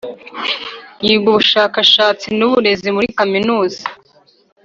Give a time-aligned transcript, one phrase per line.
[1.05, 3.83] Yiga ubushakashatsi n uburezi muri Kaminuza